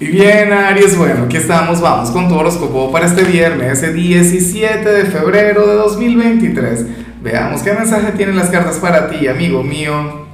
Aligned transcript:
Y 0.00 0.06
bien, 0.06 0.52
Aries, 0.52 0.96
bueno, 0.96 1.24
aquí 1.24 1.38
estamos, 1.38 1.80
vamos 1.80 2.12
con 2.12 2.28
tu 2.28 2.36
horóscopo 2.36 2.92
para 2.92 3.06
este 3.06 3.24
viernes, 3.24 3.82
ese 3.82 3.92
17 3.92 4.88
de 4.88 5.04
febrero 5.06 5.66
de 5.66 5.74
2023. 5.74 6.86
Veamos 7.20 7.62
qué 7.62 7.72
mensaje 7.72 8.12
tienen 8.12 8.36
las 8.36 8.48
cartas 8.48 8.76
para 8.76 9.10
ti, 9.10 9.26
amigo 9.26 9.64
mío. 9.64 10.28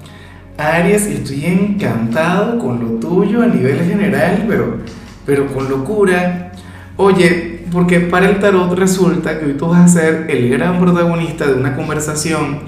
Aries, 0.59 1.07
estoy 1.07 1.47
encantado 1.47 2.59
con 2.59 2.79
lo 2.79 3.01
tuyo 3.01 3.41
a 3.43 3.47
nivel 3.47 3.83
general, 3.89 4.45
pero, 4.47 4.81
pero 5.25 5.47
con 5.47 5.71
locura. 5.71 6.53
Oye, 6.99 7.65
porque 7.73 8.01
para 8.01 8.29
el 8.29 8.41
tarot 8.41 8.79
resulta 8.79 9.41
que 9.41 9.47
hoy 9.47 9.55
tú 9.55 9.69
vas 9.69 9.81
a 9.81 9.89
ser 9.89 10.27
el 10.29 10.51
gran 10.51 10.79
protagonista 10.79 11.47
de 11.47 11.55
una 11.55 11.75
conversación 11.75 12.65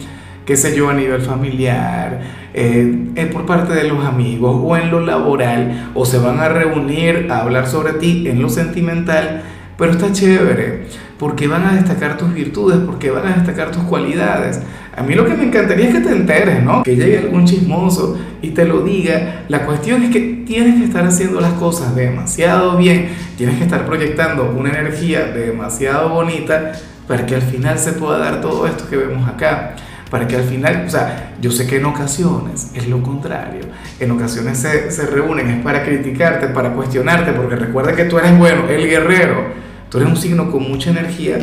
qué 0.47 0.57
sé 0.57 0.77
yo, 0.77 0.89
a 0.89 0.95
nivel 0.95 1.21
familiar, 1.23 2.21
eh, 2.55 3.09
eh, 3.17 3.27
por 3.27 3.45
parte 3.45 3.75
de 3.75 3.85
los 3.85 4.05
amigos 4.05 4.61
o 4.63 4.77
en 4.77 4.91
lo 4.93 5.01
laboral, 5.01 5.91
o 5.93 6.07
se 6.07 6.19
van 6.19 6.39
a 6.39 6.49
reunir 6.49 7.27
a 7.31 7.41
hablar 7.41 7.67
sobre 7.67 7.95
ti 7.95 8.27
en 8.29 8.41
lo 8.41 8.49
sentimental, 8.49 9.43
pero 9.77 9.93
está 9.93 10.13
chévere, 10.13 10.87
porque 11.19 11.49
van 11.49 11.67
a 11.67 11.73
destacar 11.73 12.17
tus 12.17 12.33
virtudes, 12.33 12.79
porque 12.87 13.11
van 13.11 13.27
a 13.27 13.35
destacar 13.35 13.73
tus 13.73 13.83
cualidades. 13.83 14.61
A 14.97 15.03
mí 15.03 15.15
lo 15.15 15.27
que 15.27 15.35
me 15.35 15.45
encantaría 15.45 15.89
es 15.89 15.95
que 15.97 16.01
te 16.01 16.13
enteres, 16.13 16.63
¿no? 16.63 16.83
Que 16.85 16.97
llegue 16.97 17.19
algún 17.19 17.45
chismoso 17.45 18.17
y 18.41 18.51
te 18.51 18.65
lo 18.65 18.81
diga. 18.83 19.45
La 19.49 19.67
cuestión 19.67 20.03
es 20.05 20.11
que 20.11 20.45
tienes 20.47 20.79
que 20.79 20.85
estar 20.85 21.05
haciendo 21.05 21.41
las 21.41 21.53
cosas 21.55 21.95
demasiado 21.95 22.79
bien, 22.79 23.09
tienes 23.37 23.59
que 23.59 23.65
estar 23.65 23.85
proyectando 23.85 24.55
una 24.57 24.71
energía 24.71 25.27
demasiado 25.27 26.09
bonita 26.09 26.73
para 27.07 27.27
que 27.27 27.35
al 27.35 27.43
final 27.43 27.79
se 27.79 27.93
pueda 27.93 28.19
dar 28.19 28.41
todo 28.41 28.67
esto 28.67 28.89
que 28.89 28.97
vemos 28.97 29.29
acá 29.29 29.75
para 30.11 30.29
que 30.29 30.37
al 30.37 30.45
final, 30.45 30.85
o 30.87 30.91
sea, 30.91 31.35
yo 31.41 31.51
sé 31.51 31.67
que 31.67 31.77
en 31.77 31.87
ocasiones 31.87 32.71
es 32.75 32.89
lo 32.89 33.03
contrario, 33.03 33.63
en 33.99 34.11
ocasiones 34.11 34.59
se, 34.59 34.91
se 34.91 35.07
reúnen 35.07 35.49
es 35.49 35.63
para 35.63 35.85
criticarte, 35.85 36.49
para 36.49 36.73
cuestionarte, 36.73 37.33
porque 37.33 37.57
recuerda 37.57 37.95
que 37.95 38.05
tú 38.05 38.19
eres 38.19 38.39
bueno, 38.39 38.69
el 38.69 38.89
guerrero, 38.89 39.47
tú 39.91 39.99
eres 39.99 40.09
un 40.09 40.17
signo 40.17 40.51
con 40.51 40.63
mucha 40.63 40.91
energía, 40.91 41.39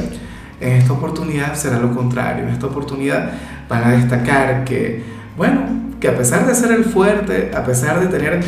en 0.61 0.71
esta 0.73 0.93
oportunidad 0.93 1.55
será 1.55 1.79
lo 1.79 1.93
contrario, 1.93 2.45
en 2.45 2.51
esta 2.51 2.67
oportunidad 2.67 3.31
van 3.67 3.83
a 3.83 3.91
destacar 3.91 4.63
que, 4.63 5.03
bueno, 5.35 5.83
que 5.99 6.07
a 6.07 6.17
pesar 6.17 6.47
de 6.47 6.55
ser 6.55 6.71
el 6.71 6.85
fuerte, 6.85 7.51
a 7.55 7.65
pesar 7.65 7.99
de 7.99 8.07
tener 8.07 8.39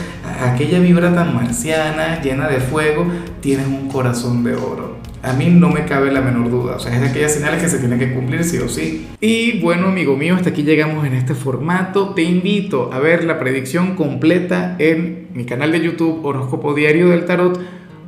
aquella 0.46 0.80
vibra 0.80 1.14
tan 1.14 1.36
marciana, 1.36 2.22
llena 2.22 2.48
de 2.48 2.60
fuego, 2.60 3.06
tienes 3.42 3.68
un 3.68 3.90
corazón 3.90 4.44
de 4.44 4.56
oro 4.56 5.05
a 5.26 5.34
mí 5.34 5.48
no 5.48 5.70
me 5.70 5.86
cabe 5.86 6.12
la 6.12 6.22
menor 6.22 6.52
duda. 6.52 6.76
O 6.76 6.80
sea, 6.80 6.94
es 6.94 7.02
de 7.02 7.08
aquellas 7.08 7.34
señales 7.34 7.62
que 7.62 7.68
se 7.68 7.80
tienen 7.80 7.98
que 7.98 8.14
cumplir 8.14 8.44
sí 8.44 8.58
o 8.60 8.70
sí. 8.70 9.08
Y 9.20 9.60
bueno, 9.60 9.88
amigo 9.88 10.16
mío, 10.16 10.36
hasta 10.36 10.50
aquí 10.50 10.64
llegamos 10.64 11.06
en 11.06 11.14
este 11.14 11.34
formato. 11.34 12.10
Te 12.14 12.22
invito 12.22 12.92
a 12.94 13.00
ver 13.00 13.24
la 13.24 13.40
predicción 13.40 13.96
completa 13.96 14.76
en 14.78 15.30
mi 15.34 15.46
canal 15.46 15.72
de 15.72 15.82
YouTube 15.82 16.24
Horóscopo 16.24 16.74
Diario 16.74 17.10
del 17.10 17.26
Tarot 17.26 17.60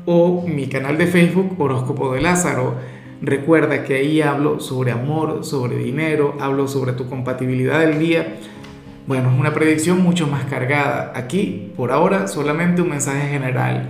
o 0.06 0.46
mi 0.48 0.68
canal 0.68 0.98
de 0.98 1.08
Facebook 1.08 1.56
Horóscopo 1.59 2.14
de 2.14 2.22
Lázaro. 2.22 2.76
Recuerda 3.22 3.84
que 3.84 3.96
ahí 3.96 4.22
hablo 4.22 4.59
sobre 4.59 4.92
amor, 4.92 5.44
sobre 5.44 5.78
dinero, 5.78 6.38
hablo 6.40 6.68
sobre 6.68 6.94
tu 6.94 7.09
compatibilidad 7.09 7.80
del 7.80 7.98
día. 7.98 8.36
Bueno, 9.08 9.31
es 9.31 9.40
una 9.40 9.54
predicción 9.54 10.02
mucho 10.02 10.28
más 10.28 10.46
cargada. 10.46 11.14
Aquí, 11.16 11.72
por 11.76 11.92
ahora, 11.92 12.28
solamente 12.28 12.84
un 12.84 12.90
mensaje 12.90 13.28
general 13.28 13.90